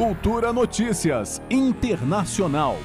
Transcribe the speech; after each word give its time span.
Cultura 0.00 0.50
Notícias 0.50 1.42
Internacional. 1.50 2.78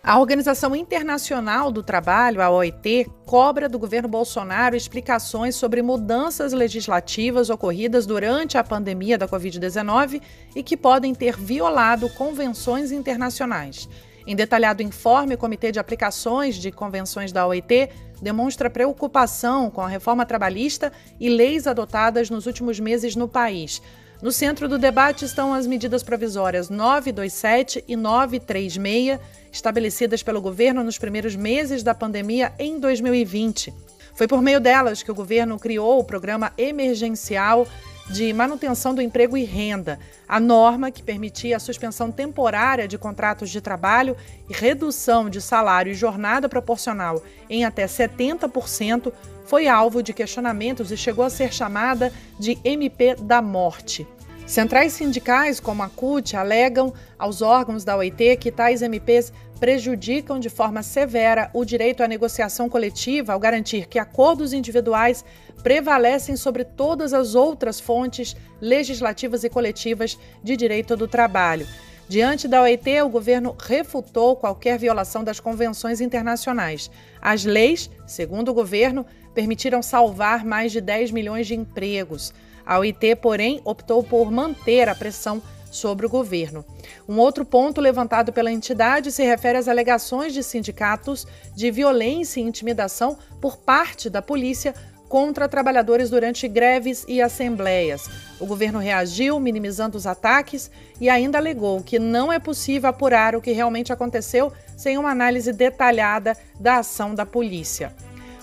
A 0.00 0.20
Organização 0.20 0.76
Internacional 0.76 1.72
do 1.72 1.82
Trabalho, 1.82 2.40
a 2.40 2.48
OIT, 2.48 3.10
cobra 3.26 3.68
do 3.68 3.80
governo 3.80 4.08
Bolsonaro 4.08 4.76
explicações 4.76 5.56
sobre 5.56 5.82
mudanças 5.82 6.52
legislativas 6.52 7.50
ocorridas 7.50 8.06
durante 8.06 8.56
a 8.56 8.62
pandemia 8.62 9.18
da 9.18 9.26
Covid-19 9.26 10.22
e 10.54 10.62
que 10.62 10.76
podem 10.76 11.12
ter 11.12 11.36
violado 11.36 12.08
convenções 12.10 12.92
internacionais. 12.92 13.88
Em 14.24 14.36
detalhado 14.36 14.84
informe, 14.84 15.34
o 15.34 15.38
Comitê 15.38 15.72
de 15.72 15.80
Aplicações 15.80 16.54
de 16.54 16.70
Convenções 16.70 17.32
da 17.32 17.44
OIT 17.44 17.90
demonstra 18.22 18.70
preocupação 18.70 19.68
com 19.68 19.80
a 19.80 19.88
reforma 19.88 20.24
trabalhista 20.24 20.92
e 21.18 21.28
leis 21.28 21.66
adotadas 21.66 22.30
nos 22.30 22.46
últimos 22.46 22.78
meses 22.78 23.16
no 23.16 23.26
país. 23.26 23.82
No 24.24 24.32
centro 24.32 24.66
do 24.70 24.78
debate 24.78 25.26
estão 25.26 25.52
as 25.52 25.66
medidas 25.66 26.02
provisórias 26.02 26.70
927 26.70 27.84
e 27.86 27.94
936, 27.94 29.20
estabelecidas 29.52 30.22
pelo 30.22 30.40
governo 30.40 30.82
nos 30.82 30.96
primeiros 30.96 31.36
meses 31.36 31.82
da 31.82 31.94
pandemia 31.94 32.50
em 32.58 32.80
2020. 32.80 33.70
Foi 34.14 34.26
por 34.26 34.40
meio 34.40 34.62
delas 34.62 35.02
que 35.02 35.10
o 35.10 35.14
governo 35.14 35.58
criou 35.58 35.98
o 35.98 36.04
programa 36.04 36.54
emergencial 36.56 37.68
de 38.10 38.32
manutenção 38.32 38.94
do 38.94 39.00
emprego 39.00 39.36
e 39.36 39.44
renda, 39.44 39.98
a 40.28 40.38
norma 40.38 40.90
que 40.90 41.02
permitia 41.02 41.56
a 41.56 41.60
suspensão 41.60 42.10
temporária 42.10 42.86
de 42.86 42.98
contratos 42.98 43.50
de 43.50 43.60
trabalho 43.60 44.16
e 44.48 44.52
redução 44.52 45.30
de 45.30 45.40
salário 45.40 45.92
e 45.92 45.94
jornada 45.94 46.48
proporcional 46.48 47.22
em 47.48 47.64
até 47.64 47.86
70%, 47.86 49.12
foi 49.46 49.68
alvo 49.68 50.02
de 50.02 50.12
questionamentos 50.12 50.90
e 50.90 50.96
chegou 50.96 51.24
a 51.24 51.30
ser 51.30 51.52
chamada 51.52 52.12
de 52.38 52.58
MP 52.64 53.14
da 53.16 53.42
morte. 53.42 54.06
Centrais 54.46 54.92
sindicais 54.92 55.58
como 55.58 55.82
a 55.82 55.88
CUT 55.88 56.36
alegam 56.36 56.92
aos 57.18 57.40
órgãos 57.40 57.82
da 57.82 57.96
OIT 57.96 58.36
que 58.36 58.52
tais 58.52 58.82
MPs 58.82 59.32
prejudicam 59.58 60.38
de 60.38 60.50
forma 60.50 60.82
severa 60.82 61.50
o 61.54 61.64
direito 61.64 62.02
à 62.02 62.08
negociação 62.08 62.68
coletiva 62.68 63.32
ao 63.32 63.40
garantir 63.40 63.86
que 63.86 63.98
acordos 63.98 64.52
individuais 64.52 65.24
prevalecem 65.62 66.36
sobre 66.36 66.62
todas 66.62 67.14
as 67.14 67.34
outras 67.34 67.80
fontes 67.80 68.36
legislativas 68.60 69.44
e 69.44 69.48
coletivas 69.48 70.18
de 70.42 70.56
direito 70.58 70.94
do 70.94 71.08
trabalho. 71.08 71.66
Diante 72.08 72.46
da 72.46 72.60
OIT, 72.60 73.00
o 73.02 73.08
governo 73.08 73.56
refutou 73.58 74.36
qualquer 74.36 74.78
violação 74.78 75.24
das 75.24 75.40
convenções 75.40 76.00
internacionais. 76.00 76.90
As 77.20 77.44
leis, 77.44 77.90
segundo 78.06 78.50
o 78.50 78.54
governo, 78.54 79.06
permitiram 79.34 79.82
salvar 79.82 80.44
mais 80.44 80.70
de 80.70 80.80
10 80.80 81.10
milhões 81.10 81.46
de 81.46 81.54
empregos. 81.54 82.34
A 82.64 82.78
OIT, 82.78 83.16
porém, 83.16 83.60
optou 83.64 84.02
por 84.02 84.30
manter 84.30 84.88
a 84.88 84.94
pressão 84.94 85.42
sobre 85.70 86.06
o 86.06 86.08
governo. 86.08 86.64
Um 87.08 87.18
outro 87.18 87.44
ponto 87.44 87.80
levantado 87.80 88.32
pela 88.32 88.52
entidade 88.52 89.10
se 89.10 89.24
refere 89.24 89.58
às 89.58 89.66
alegações 89.66 90.32
de 90.32 90.42
sindicatos 90.42 91.26
de 91.54 91.70
violência 91.70 92.38
e 92.38 92.44
intimidação 92.44 93.18
por 93.40 93.56
parte 93.56 94.08
da 94.08 94.22
polícia 94.22 94.72
contra 95.14 95.48
trabalhadores 95.48 96.10
durante 96.10 96.48
greves 96.48 97.04
e 97.06 97.22
assembleias. 97.22 98.10
O 98.40 98.46
governo 98.46 98.80
reagiu, 98.80 99.38
minimizando 99.38 99.96
os 99.96 100.08
ataques, 100.08 100.68
e 101.00 101.08
ainda 101.08 101.38
alegou 101.38 101.80
que 101.84 102.00
não 102.00 102.32
é 102.32 102.40
possível 102.40 102.90
apurar 102.90 103.36
o 103.36 103.40
que 103.40 103.52
realmente 103.52 103.92
aconteceu 103.92 104.52
sem 104.76 104.98
uma 104.98 105.12
análise 105.12 105.52
detalhada 105.52 106.36
da 106.58 106.78
ação 106.78 107.14
da 107.14 107.24
polícia. 107.24 107.94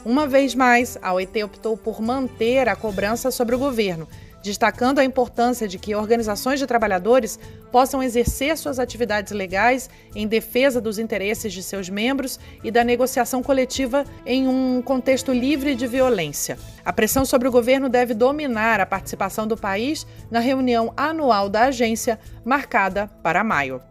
Uma 0.05 0.25
vez 0.25 0.55
mais, 0.55 0.97
a 1.01 1.11
OIT 1.11 1.43
optou 1.43 1.75
por 1.75 2.01
manter 2.01 2.69
a 2.69 2.75
cobrança 2.77 3.31
sobre 3.31 3.53
o 3.53 3.59
governo, 3.59 4.07
destacando 4.41 4.99
a 4.99 5.05
importância 5.05 5.67
de 5.67 5.77
que 5.77 5.95
organizações 5.95 6.59
de 6.59 6.67
trabalhadores 6.67 7.39
possam 7.71 8.01
exercer 8.01 8.57
suas 8.57 8.79
atividades 8.79 9.31
legais 9.31 9.89
em 10.15 10.27
defesa 10.27 10.81
dos 10.81 10.99
interesses 10.99 11.53
de 11.53 11.61
seus 11.61 11.89
membros 11.89 12.39
e 12.63 12.71
da 12.71 12.83
negociação 12.83 13.43
coletiva 13.43 14.03
em 14.25 14.47
um 14.47 14.81
contexto 14.81 15.31
livre 15.31 15.75
de 15.75 15.87
violência. 15.87 16.57
A 16.83 16.91
pressão 16.91 17.25
sobre 17.25 17.47
o 17.47 17.51
governo 17.51 17.89
deve 17.89 18.13
dominar 18.13 18.79
a 18.79 18.85
participação 18.85 19.47
do 19.47 19.55
país 19.55 20.05
na 20.29 20.39
reunião 20.39 20.93
anual 20.97 21.49
da 21.49 21.65
agência, 21.65 22.19
marcada 22.43 23.07
para 23.21 23.43
maio. 23.43 23.81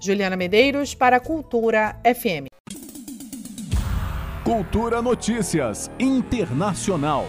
Juliana 0.00 0.36
Medeiros, 0.36 0.94
para 0.94 1.18
Cultura 1.18 1.96
FM. 2.04 2.48
Cultura 4.44 5.02
Notícias 5.02 5.90
Internacional. 5.98 7.26